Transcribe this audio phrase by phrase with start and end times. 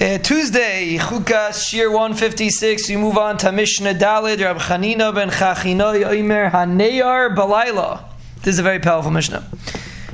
[0.00, 6.04] Uh, Tuesday, Chukas, Shiur 156, we move on to Mishnah Dalid, Rab Chanina ben Chachinoy
[6.06, 8.04] Oimer Haneyar Balayla.
[8.36, 9.46] This is a very powerful Mishnah.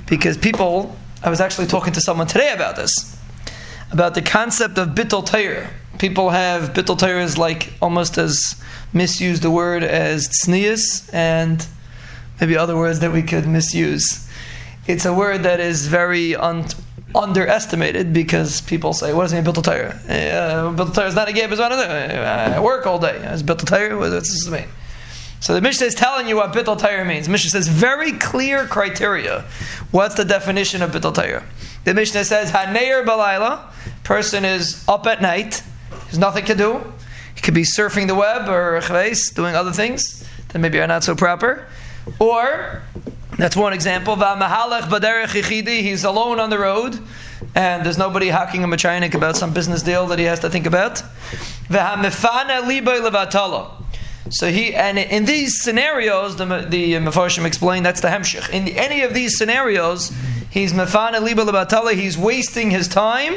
[0.09, 3.17] Because people, I was actually talking to someone today about this,
[3.93, 5.71] about the concept of Bittul Torah.
[6.00, 8.60] People have Bittul Torah is like almost as
[8.92, 11.64] misused a word as Tznius and
[12.40, 14.28] maybe other words that we could misuse.
[14.88, 16.66] It's a word that is very un-
[17.15, 19.98] underestimated because people say, "What does it mean, Bittul Torah?
[20.09, 21.52] Uh, a Torah is not a game.
[21.52, 23.16] It's I work all day.
[23.16, 23.98] It's Bittul Torah.
[23.98, 24.69] What does this mean?"
[25.41, 27.27] So the Mishnah is telling you what Bittul Torah means.
[27.27, 29.45] The Mishnah says very clear criteria.
[29.91, 31.45] What's the definition of Bittul Torah?
[31.84, 33.70] The Mishnah says Haneir Balayla.
[34.02, 35.62] Person is up at night.
[36.05, 36.92] There's nothing to do.
[37.34, 38.80] He could be surfing the web or
[39.34, 41.66] doing other things that maybe are not so proper.
[42.19, 42.83] Or
[43.38, 44.16] that's one example.
[44.16, 46.98] He's alone on the road,
[47.54, 50.50] and there's nobody hacking him a chinik about some business deal that he has to
[50.50, 51.02] think about.
[54.28, 58.50] So he and in these scenarios, the the Mefarshim explain that's the hemshich.
[58.50, 60.12] In any of these scenarios,
[60.50, 61.94] he's mefana liba.
[61.94, 63.34] He's wasting his time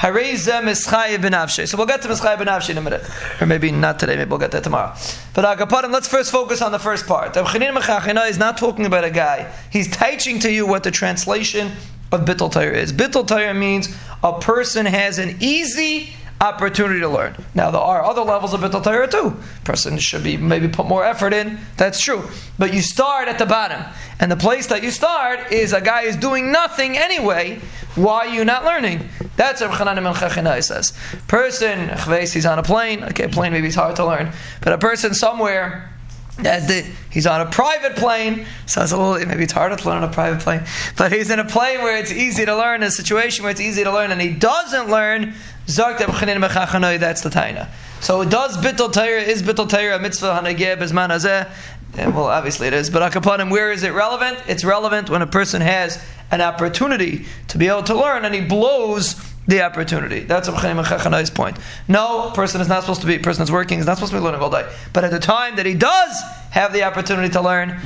[0.00, 3.08] so we'll get to Mischai ben in a minute.
[3.40, 4.94] Or maybe not today, maybe we'll get there tomorrow.
[5.34, 7.32] But uh, Agapadim, let's first focus on the first part.
[7.32, 9.50] Chanin is not talking about a guy.
[9.70, 11.72] He's teaching to you what the translation
[12.12, 12.92] of Bittul Torah is.
[12.92, 17.34] Bittul Torah means a person has an easy opportunity to learn.
[17.54, 19.36] Now there are other levels of Bittul Torah too.
[19.64, 21.58] Person should be maybe put more effort in.
[21.76, 22.28] That's true.
[22.58, 23.82] But you start at the bottom.
[24.20, 27.60] And the place that you start is a guy who's doing nothing anyway.
[27.94, 29.08] Why are you not learning?
[29.36, 30.92] That's what Chanan and Chachinai says.
[31.28, 31.90] Person,
[32.32, 33.04] he's on a plane.
[33.04, 34.32] Okay, plane maybe it's hard to learn.
[34.62, 35.94] But a person somewhere
[36.36, 39.98] the, he's on a private plane, so it's a little maybe it's harder to learn
[40.02, 40.62] on a private plane.
[40.96, 43.84] But he's in a plane where it's easy to learn, a situation where it's easy
[43.84, 45.34] to learn, and he doesn't learn.
[45.66, 47.68] That's the taina.
[48.00, 51.48] So does bittul Torah is bittul Torah a mitzvah hanageh bezman hazeh?
[51.96, 52.90] Well, obviously it is.
[52.90, 54.42] But akapanim, where is it relevant?
[54.48, 58.40] It's relevant when a person has an opportunity to be able to learn, and he
[58.40, 59.14] blows
[59.46, 60.20] the opportunity.
[60.20, 61.58] That's Chaim Chachanai's point.
[61.86, 64.24] No, person is not supposed to be, person is working, is not supposed to be
[64.24, 64.66] learning all day.
[64.92, 67.78] But at the time that he does have the opportunity to learn,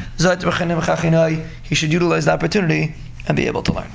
[1.62, 2.94] he should utilize the opportunity
[3.26, 3.90] and be able to learn.